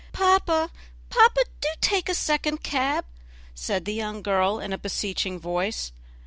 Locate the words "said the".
3.53-3.93